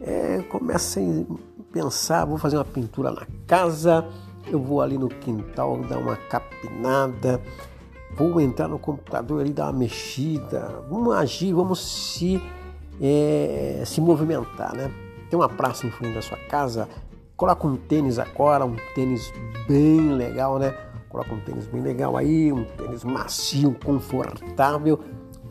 é, 0.00 0.42
começa 0.42 1.00
a 1.00 1.72
pensar, 1.72 2.24
vou 2.24 2.38
fazer 2.38 2.56
uma 2.56 2.64
pintura 2.64 3.10
na 3.10 3.26
casa, 3.46 4.06
eu 4.46 4.60
vou 4.60 4.80
ali 4.80 4.96
no 4.96 5.08
quintal 5.08 5.78
dar 5.78 5.98
uma 5.98 6.16
capinada, 6.16 7.40
vou 8.14 8.40
entrar 8.40 8.68
no 8.68 8.78
computador 8.78 9.40
ali 9.40 9.52
dar 9.52 9.64
uma 9.64 9.72
mexida, 9.72 10.82
vamos 10.88 11.14
agir, 11.16 11.52
vamos 11.52 11.80
se, 11.80 12.40
é, 13.00 13.82
se 13.84 14.00
movimentar, 14.00 14.76
né? 14.76 14.92
Tem 15.28 15.38
uma 15.38 15.48
praça 15.48 15.86
em 15.86 15.90
frente 15.90 16.14
da 16.14 16.22
sua 16.22 16.38
casa, 16.38 16.88
coloca 17.36 17.66
um 17.66 17.76
tênis 17.76 18.18
agora, 18.18 18.64
um 18.64 18.76
tênis 18.94 19.32
bem 19.66 20.12
legal, 20.12 20.58
né? 20.58 20.74
Coloca 21.18 21.34
um 21.34 21.40
tênis 21.40 21.66
bem 21.66 21.82
legal 21.82 22.16
aí, 22.16 22.52
um 22.52 22.62
tênis 22.62 23.02
macio, 23.02 23.74
confortável, 23.84 25.00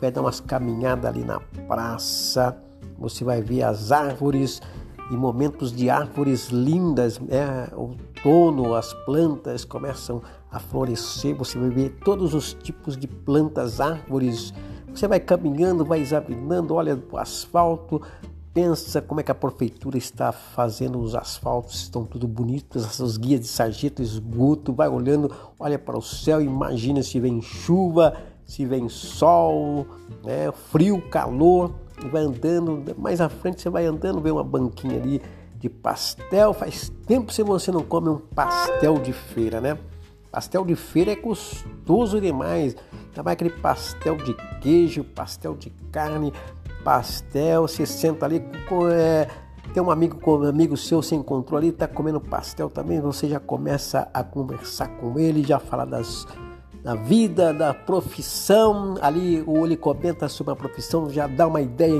vai 0.00 0.10
dar 0.10 0.22
umas 0.22 0.40
caminhadas 0.40 1.04
ali 1.04 1.22
na 1.22 1.40
praça, 1.66 2.56
você 2.98 3.22
vai 3.22 3.42
ver 3.42 3.64
as 3.64 3.92
árvores 3.92 4.62
e 5.10 5.14
momentos 5.14 5.70
de 5.70 5.90
árvores 5.90 6.48
lindas, 6.48 7.18
né? 7.18 7.68
outono, 7.76 8.74
as 8.74 8.94
plantas 9.04 9.62
começam 9.62 10.22
a 10.50 10.58
florescer, 10.58 11.36
você 11.36 11.58
vai 11.58 11.68
ver 11.68 11.90
todos 12.02 12.32
os 12.32 12.54
tipos 12.54 12.96
de 12.96 13.06
plantas, 13.06 13.78
árvores. 13.78 14.54
Você 14.94 15.06
vai 15.06 15.20
caminhando, 15.20 15.84
vai 15.84 16.00
examinando, 16.00 16.76
olha 16.76 16.98
o 17.12 17.18
asfalto, 17.18 18.00
pensa 18.58 19.00
como 19.00 19.20
é 19.20 19.22
que 19.22 19.30
a 19.30 19.36
prefeitura 19.36 19.96
está 19.96 20.32
fazendo 20.32 20.98
os 20.98 21.14
asfaltos, 21.14 21.76
estão 21.76 22.04
tudo 22.04 22.26
bonitos, 22.26 22.98
os 22.98 23.16
guias 23.16 23.38
de 23.42 23.46
sargento, 23.46 24.02
esgoto, 24.02 24.72
vai 24.72 24.88
olhando, 24.88 25.32
olha 25.60 25.78
para 25.78 25.96
o 25.96 26.02
céu, 26.02 26.42
imagina 26.42 27.00
se 27.00 27.20
vem 27.20 27.40
chuva, 27.40 28.16
se 28.44 28.66
vem 28.66 28.88
sol, 28.88 29.86
né? 30.24 30.50
frio, 30.72 31.00
calor, 31.08 31.72
e 32.04 32.08
vai 32.08 32.22
andando, 32.22 32.96
mais 32.98 33.20
à 33.20 33.28
frente 33.28 33.62
você 33.62 33.70
vai 33.70 33.86
andando, 33.86 34.20
vê 34.20 34.32
uma 34.32 34.42
banquinha 34.42 34.96
ali 34.96 35.22
de 35.56 35.68
pastel. 35.68 36.52
Faz 36.52 36.90
tempo 37.06 37.28
que 37.28 37.42
você 37.44 37.70
não 37.70 37.84
come 37.84 38.08
um 38.08 38.18
pastel 38.18 38.94
de 38.98 39.12
feira, 39.12 39.60
né? 39.60 39.78
Pastel 40.32 40.64
de 40.64 40.74
feira 40.74 41.12
é 41.12 41.16
gostoso 41.16 42.20
demais. 42.20 42.76
Também 43.14 43.32
aquele 43.32 43.50
pastel 43.50 44.16
de 44.16 44.34
queijo, 44.60 45.02
pastel 45.02 45.54
de 45.54 45.70
carne, 45.90 46.32
pastel. 46.84 47.62
Você 47.62 47.86
senta 47.86 48.26
ali. 48.26 48.42
É, 48.92 49.28
tem 49.72 49.82
um 49.82 49.90
amigo, 49.90 50.18
um 50.26 50.44
amigo 50.44 50.76
seu, 50.76 51.02
você 51.02 51.14
encontrou 51.14 51.58
ali, 51.58 51.72
tá 51.72 51.86
comendo 51.86 52.20
pastel 52.20 52.70
também. 52.70 53.00
Você 53.00 53.28
já 53.28 53.38
começa 53.38 54.08
a 54.12 54.22
conversar 54.22 54.88
com 54.96 55.18
ele, 55.18 55.42
já 55.42 55.58
fala 55.58 55.84
das 55.84 56.26
da 56.82 56.94
vida, 56.94 57.52
da 57.52 57.74
profissão. 57.74 58.96
Ali 59.00 59.42
o 59.46 59.64
ele 59.66 59.76
comenta 59.76 60.28
sobre 60.28 60.52
a 60.52 60.56
profissão, 60.56 61.10
já 61.10 61.26
dá 61.26 61.46
uma 61.46 61.60
ideia 61.60 61.98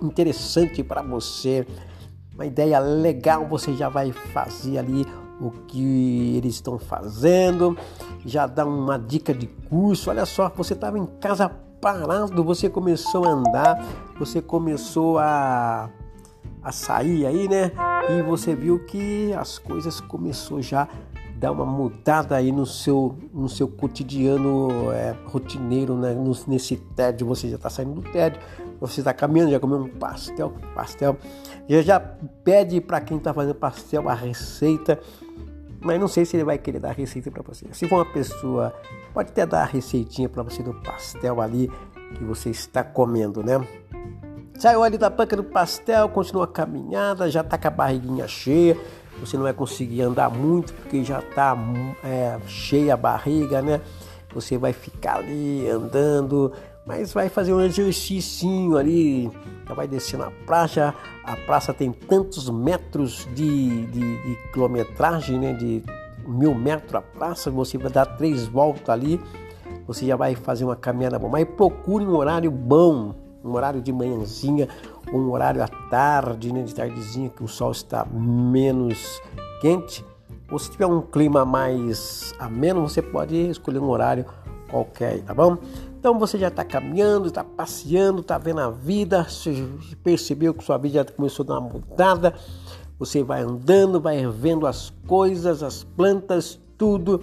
interessante 0.00 0.82
para 0.82 1.02
você, 1.02 1.66
uma 2.34 2.46
ideia 2.46 2.78
legal. 2.78 3.46
Você 3.48 3.74
já 3.74 3.88
vai 3.88 4.12
fazer 4.12 4.78
ali 4.78 5.06
o 5.40 5.50
que 5.50 6.36
eles 6.36 6.54
estão 6.54 6.78
fazendo, 6.78 7.76
já 8.24 8.46
dá 8.46 8.64
uma 8.64 8.98
dica 8.98 9.34
de 9.34 9.46
curso. 9.46 10.10
Olha 10.10 10.24
só, 10.24 10.48
você 10.54 10.74
estava 10.74 10.98
em 10.98 11.06
casa 11.06 11.50
parado, 11.84 12.42
você 12.42 12.70
começou 12.70 13.26
a 13.26 13.28
andar, 13.28 13.86
você 14.18 14.40
começou 14.40 15.18
a, 15.18 15.90
a 16.62 16.72
sair 16.72 17.26
aí, 17.26 17.46
né? 17.46 17.72
E 18.08 18.22
você 18.22 18.54
viu 18.54 18.82
que 18.86 19.34
as 19.34 19.58
coisas 19.58 20.00
começou 20.00 20.62
já 20.62 20.88
dar 21.36 21.52
uma 21.52 21.66
mudada 21.66 22.36
aí 22.36 22.50
no 22.50 22.64
seu, 22.64 23.14
no 23.34 23.50
seu 23.50 23.68
cotidiano 23.68 24.92
é, 24.92 25.14
rotineiro, 25.26 25.94
né? 25.94 26.16
nesse 26.48 26.76
tédio. 26.96 27.26
Você 27.26 27.50
já 27.50 27.56
está 27.56 27.68
saindo 27.68 28.00
do 28.00 28.10
tédio, 28.10 28.40
você 28.80 29.02
está 29.02 29.12
caminhando, 29.12 29.50
já 29.50 29.60
comeu 29.60 29.80
um 29.80 29.88
pastel, 29.88 30.54
pastel, 30.74 31.18
já, 31.68 31.82
já 31.82 32.00
pede 32.00 32.80
para 32.80 32.98
quem 33.02 33.18
está 33.18 33.34
fazendo 33.34 33.56
pastel 33.56 34.08
a 34.08 34.14
receita, 34.14 34.98
mas 35.84 36.00
não 36.00 36.08
sei 36.08 36.24
se 36.24 36.36
ele 36.36 36.44
vai 36.44 36.58
querer 36.58 36.80
dar 36.80 36.92
receita 36.92 37.30
para 37.30 37.42
você. 37.42 37.66
Se 37.72 37.88
for 37.88 37.96
uma 37.96 38.12
pessoa, 38.12 38.74
pode 39.12 39.30
até 39.30 39.46
dar 39.46 39.62
a 39.62 39.66
receitinha 39.66 40.28
para 40.28 40.42
você 40.42 40.62
do 40.62 40.74
pastel 40.74 41.40
ali 41.40 41.70
que 42.16 42.24
você 42.24 42.50
está 42.50 42.82
comendo, 42.82 43.42
né? 43.42 43.66
Saiu 44.58 44.82
ali 44.82 44.96
da 44.96 45.10
banca 45.10 45.36
do 45.36 45.44
pastel, 45.44 46.08
continua 46.08 46.44
a 46.44 46.48
caminhada, 46.48 47.30
já 47.30 47.40
está 47.40 47.58
com 47.58 47.68
a 47.68 47.70
barriguinha 47.70 48.26
cheia 48.26 48.76
você 49.20 49.36
não 49.36 49.44
vai 49.44 49.52
conseguir 49.52 50.02
andar 50.02 50.30
muito 50.30 50.72
porque 50.74 51.04
já 51.04 51.20
está 51.20 51.56
é, 52.02 52.38
cheia 52.46 52.94
a 52.94 52.96
barriga, 52.96 53.62
né? 53.62 53.80
Você 54.34 54.58
vai 54.58 54.72
ficar 54.72 55.18
ali 55.18 55.68
andando, 55.68 56.52
mas 56.86 57.12
vai 57.12 57.28
fazer 57.28 57.52
um 57.54 57.60
exercício 57.60 58.76
ali, 58.76 59.30
vai 59.74 59.88
descer 59.88 60.18
na 60.18 60.30
praça. 60.46 60.94
A 61.24 61.36
praça 61.36 61.72
tem 61.72 61.92
tantos 61.92 62.50
metros 62.50 63.26
de, 63.34 63.86
de, 63.86 64.22
de 64.22 64.52
quilometragem, 64.52 65.38
né? 65.38 65.54
De 65.54 65.82
mil 66.26 66.54
metros 66.54 66.94
a 66.94 67.00
praça, 67.00 67.50
você 67.50 67.78
vai 67.78 67.90
dar 67.90 68.06
três 68.06 68.46
voltas 68.46 68.88
ali, 68.88 69.20
você 69.86 70.06
já 70.06 70.16
vai 70.16 70.34
fazer 70.34 70.64
uma 70.64 70.76
caminhada 70.76 71.18
boa. 71.18 71.32
Mas 71.32 71.44
procure 71.44 72.04
um 72.04 72.16
horário 72.16 72.50
bom, 72.50 73.14
um 73.42 73.52
horário 73.52 73.80
de 73.80 73.92
manhãzinha, 73.92 74.68
um 75.12 75.30
horário 75.30 75.62
à 75.62 75.68
tarde, 75.68 76.52
né, 76.52 76.62
de 76.62 76.74
tardezinha, 76.74 77.30
que 77.30 77.42
o 77.42 77.48
sol 77.48 77.72
está 77.72 78.06
menos 78.06 79.20
quente. 79.60 80.04
Ou 80.50 80.58
se 80.58 80.70
tiver 80.70 80.86
um 80.86 81.00
clima 81.00 81.44
mais 81.44 82.34
ameno, 82.38 82.86
você 82.86 83.00
pode 83.00 83.34
escolher 83.50 83.78
um 83.78 83.88
horário 83.88 84.26
qualquer, 84.70 85.22
tá 85.22 85.32
bom? 85.32 85.58
Então 86.04 86.18
você 86.18 86.36
já 86.36 86.48
está 86.48 86.62
caminhando, 86.62 87.28
está 87.28 87.42
passeando, 87.42 88.20
está 88.20 88.36
vendo 88.36 88.60
a 88.60 88.68
vida, 88.68 89.26
percebeu 90.02 90.52
que 90.52 90.62
sua 90.62 90.76
vida 90.76 90.96
já 90.96 91.04
começou 91.06 91.44
a 91.44 91.46
dar 91.46 91.58
uma 91.58 91.70
mudada. 91.70 92.34
Você 92.98 93.22
vai 93.22 93.40
andando, 93.40 93.98
vai 93.98 94.26
vendo 94.26 94.66
as 94.66 94.92
coisas, 95.06 95.62
as 95.62 95.82
plantas, 95.82 96.60
tudo. 96.76 97.22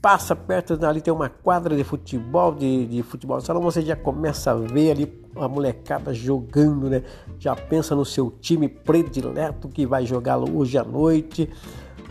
passa 0.00 0.36
perto 0.36 0.78
ali 0.86 1.00
tem 1.00 1.12
uma 1.12 1.28
quadra 1.28 1.74
de 1.76 1.82
futebol, 1.82 2.54
de, 2.54 2.86
de 2.86 3.02
futebol 3.02 3.40
salão, 3.40 3.60
você 3.60 3.82
já 3.82 3.96
começa 3.96 4.52
a 4.52 4.54
ver 4.54 4.92
ali 4.92 5.20
a 5.34 5.48
molecada 5.48 6.14
jogando, 6.14 6.88
né? 6.88 7.02
Já 7.40 7.56
pensa 7.56 7.96
no 7.96 8.04
seu 8.04 8.30
time 8.30 8.68
predileto 8.68 9.68
que 9.68 9.84
vai 9.84 10.06
jogar 10.06 10.38
hoje 10.38 10.78
à 10.78 10.84
noite, 10.84 11.50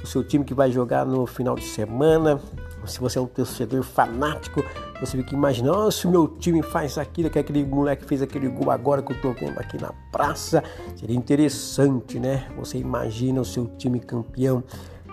o 0.03 0.05
seu 0.05 0.21
time 0.21 0.43
que 0.43 0.53
vai 0.53 0.69
jogar 0.69 1.05
no 1.05 1.25
final 1.25 1.55
de 1.55 1.63
semana. 1.63 2.41
Se 2.87 2.99
você 2.99 3.19
é 3.19 3.21
um 3.21 3.27
torcedor 3.27 3.83
fanático, 3.83 4.63
você 4.99 5.17
fica 5.17 5.35
imaginando, 5.35 5.91
se 5.91 6.07
o 6.07 6.11
meu 6.11 6.27
time 6.27 6.63
faz 6.63 6.97
aquilo, 6.97 7.29
que 7.29 7.37
aquele 7.37 7.63
moleque 7.65 8.05
fez 8.05 8.21
aquele 8.21 8.47
gol 8.47 8.71
agora 8.71 9.01
que 9.01 9.11
eu 9.11 9.21
tô 9.21 9.31
vendo 9.33 9.59
aqui 9.59 9.79
na 9.79 9.91
praça, 10.11 10.63
seria 10.95 11.15
interessante, 11.15 12.19
né? 12.19 12.47
Você 12.57 12.77
imagina 12.77 13.41
o 13.41 13.45
seu 13.45 13.67
time 13.77 13.99
campeão 13.99 14.63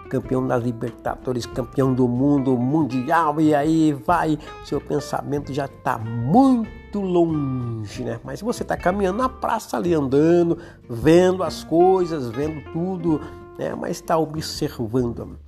campeão 0.09 0.47
da 0.47 0.57
Libertadores, 0.57 1.45
campeão 1.47 1.93
do 1.93 2.07
mundo, 2.07 2.57
mundial, 2.57 3.41
e 3.41 3.55
aí 3.55 3.93
vai, 3.93 4.39
seu 4.65 4.81
pensamento 4.81 5.53
já 5.53 5.65
está 5.65 5.99
muito 5.99 7.01
longe, 7.01 8.05
né? 8.05 8.21
Mas 8.23 8.41
você 8.41 8.63
está 8.63 8.77
caminhando 8.77 9.19
na 9.19 9.29
praça 9.29 9.77
ali, 9.77 9.93
andando, 9.93 10.59
vendo 10.89 11.43
as 11.43 11.65
coisas, 11.65 12.29
vendo 12.29 12.61
tudo, 12.73 13.21
né? 13.59 13.75
Mas 13.75 13.93
está 13.93 14.17
observando. 14.17 15.39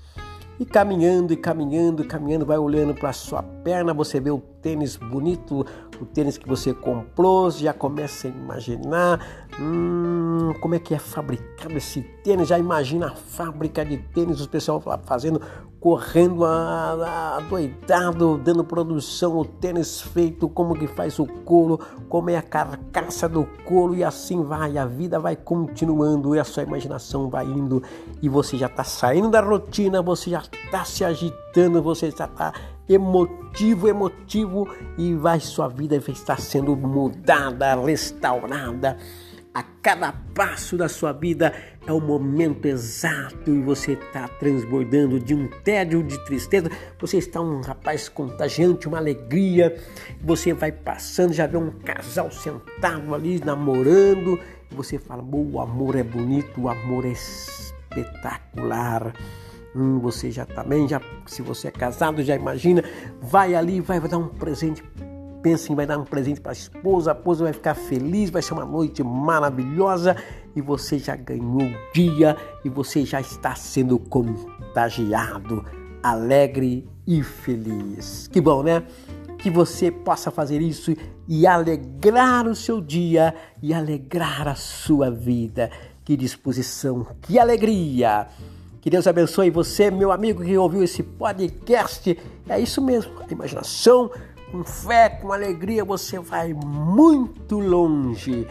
E 0.59 0.65
caminhando 0.65 1.33
e 1.33 1.37
caminhando 1.37 2.03
e 2.03 2.07
caminhando, 2.07 2.47
vai 2.47 2.57
olhando 2.57 2.95
para 2.95 3.13
sua 3.13 3.43
perna, 3.43 3.93
você 3.93 4.19
vê 4.19 4.31
o 4.31 4.39
tênis 4.67 4.97
bonito, 4.97 5.65
o 6.01 6.05
tênis 6.05 6.37
que 6.37 6.49
você 6.49 6.75
comprou, 6.75 7.49
já 7.53 7.73
começa 7.73 8.27
a 8.27 8.31
imaginar 8.33 9.25
hum, 9.61 10.53
como 10.61 10.75
é 10.75 10.81
que 10.81 10.93
é 10.93 10.99
fabricado 10.99 11.77
esse 11.77 12.03
tênis, 12.25 12.49
já 12.49 12.59
imagina 12.59 13.07
a 13.07 13.15
fábrica 13.15 13.85
de 13.85 13.97
tênis, 13.97 14.41
os 14.41 14.49
pessoal 14.49 14.83
fazendo, 15.05 15.41
correndo 15.79 16.45
adoidado, 16.45 18.39
dando 18.39 18.65
produção, 18.65 19.39
o 19.39 19.45
tênis 19.45 20.01
feito, 20.01 20.49
como 20.49 20.75
que 20.75 20.89
faz 20.89 21.21
o 21.21 21.27
couro, 21.27 21.79
como 22.09 22.29
é 22.29 22.37
a 22.37 22.43
carcaça 22.43 23.29
do 23.29 23.45
couro 23.65 23.95
e 23.95 24.03
assim 24.03 24.43
vai, 24.43 24.77
a 24.77 24.85
vida 24.85 25.21
vai 25.21 25.37
continuando 25.37 26.35
e 26.35 26.41
a 26.41 26.45
sua 26.45 26.65
imaginação 26.65 27.31
vai 27.31 27.47
indo 27.47 27.81
e 28.21 28.29
você 28.29 28.57
já 28.57 28.67
está 28.67 28.83
saindo 28.83 29.31
da 29.31 29.41
rotina, 29.41 30.03
você 30.03 30.31
já 30.31 30.41
está 30.41 30.85
se 30.85 31.05
agitando, 31.05 31.81
você 31.81 32.11
já 32.11 32.25
está 32.25 32.53
emotivo, 32.89 33.89
emotivo 33.89 34.69
e 34.97 35.15
vai 35.15 35.41
sua 35.41 35.69
vida 35.69 35.99
vai 35.99 36.13
estar 36.13 36.41
sendo 36.41 36.77
mudada, 36.77 37.75
restaurada. 37.81 38.97
A 39.53 39.63
cada 39.81 40.13
passo 40.35 40.77
da 40.77 40.87
sua 40.87 41.15
vida 41.15 41.51
é 41.87 41.91
o 41.91 41.99
momento 41.99 42.67
exato 42.67 43.51
e 43.51 43.63
você 43.63 43.93
está 43.93 44.29
transbordando 44.29 45.19
de 45.19 45.35
um 45.35 45.49
tédio, 45.65 46.03
de 46.03 46.23
tristeza. 46.27 46.71
Você 47.01 47.17
está 47.17 47.41
um 47.41 47.63
rapaz 47.63 48.07
contagiante, 48.07 48.87
uma 48.87 48.99
alegria. 48.99 49.75
Você 50.21 50.53
vai 50.53 50.71
passando, 50.71 51.33
já 51.33 51.47
vê 51.47 51.57
um 51.57 51.71
casal 51.71 52.31
sentado 52.31 53.15
ali 53.15 53.41
namorando. 53.43 54.39
E 54.71 54.75
você 54.75 54.99
fala: 54.99 55.23
o 55.23 55.59
amor 55.59 55.97
é 55.97 56.03
bonito, 56.03 56.61
o 56.61 56.69
amor 56.69 57.07
é 57.07 57.13
espetacular. 57.13 59.15
Hum, 59.77 59.99
você 59.99 60.31
já 60.31 60.47
também, 60.47 60.89
já, 60.89 61.01
se 61.27 61.43
você 61.43 61.69
é 61.69 61.71
casado, 61.71 62.23
já 62.23 62.35
imagina, 62.35 62.83
vai 63.21 63.55
ali, 63.55 63.81
vai, 63.81 64.01
vai 64.01 64.09
dar 64.09 64.19
um 64.19 64.29
presente 64.29 64.83
pensa 65.47 65.71
em 65.71 65.77
vai 65.77 65.87
dar 65.87 65.97
um 65.97 66.05
presente 66.05 66.41
para 66.41 66.51
a 66.51 66.55
esposa, 66.55 67.13
a 67.13 67.15
esposa 67.15 67.45
vai 67.45 67.53
ficar 67.53 67.75
feliz, 67.77 68.31
vai 68.31 68.43
ser 68.43 68.53
uma 68.53 68.65
noite 68.65 69.01
maravilhosa 69.05 70.17
e 70.57 70.61
você 70.61 70.99
já 70.99 71.15
ganhou 71.15 71.63
o 71.63 71.93
dia 71.95 72.37
e 72.65 72.69
você 72.69 73.05
já 73.05 73.21
está 73.21 73.55
sendo 73.55 73.97
contagiado, 73.97 75.65
alegre 76.03 76.89
e 77.07 77.23
feliz. 77.23 78.27
Que 78.27 78.41
bom, 78.41 78.65
né? 78.65 78.83
Que 79.39 79.49
você 79.49 79.89
possa 79.89 80.33
fazer 80.33 80.61
isso 80.61 80.93
e 81.29 81.47
alegrar 81.47 82.49
o 82.49 82.57
seu 82.57 82.81
dia 82.81 83.33
e 83.63 83.73
alegrar 83.73 84.49
a 84.49 84.57
sua 84.57 85.13
vida. 85.13 85.71
Que 86.05 86.17
disposição, 86.17 87.07
que 87.23 87.39
alegria! 87.39 88.27
Que 88.87 88.91
Deus 88.91 89.09
abençoe 89.09 89.51
você, 89.51 89.91
meu 89.91 90.13
amigo 90.13 90.45
que 90.45 90.57
ouviu 90.57 90.81
esse 90.85 91.03
podcast. 91.03 92.17
É 92.49 92.61
isso 92.61 92.81
mesmo, 92.81 93.21
a 93.21 93.33
imaginação, 93.33 94.09
com 94.53 94.63
fé, 94.63 95.09
com 95.09 95.33
alegria, 95.33 95.85
você 95.85 96.21
vai 96.21 96.55
muito 96.55 97.59
longe. 97.59 98.47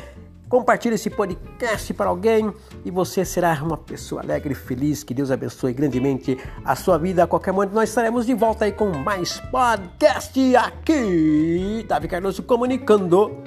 Compartilhe 0.50 0.96
esse 0.96 1.10
podcast 1.10 1.94
para 1.94 2.10
alguém 2.10 2.54
e 2.84 2.92
você 2.92 3.24
será 3.24 3.58
uma 3.64 3.78
pessoa 3.78 4.22
alegre 4.22 4.52
e 4.52 4.56
feliz. 4.56 5.06
Que 5.06 5.14
Deus 5.14 5.32
abençoe 5.32 5.72
grandemente 5.72 6.38
a 6.66 6.76
sua 6.76 6.98
vida. 6.98 7.24
A 7.24 7.28
qualquer 7.28 7.54
momento 7.54 7.72
nós 7.72 7.88
estaremos 7.88 8.26
de 8.26 8.34
volta 8.34 8.66
aí 8.66 8.74
com 8.74 8.90
mais 8.90 9.40
podcast 9.40 10.54
aqui. 10.58 11.86
Davi 11.88 12.10
Cardoso 12.10 12.44
comunicando. 12.44 13.42